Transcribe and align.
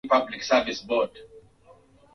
Njooni 0.05 0.37
kwake 0.47 0.73
baba 0.87 1.17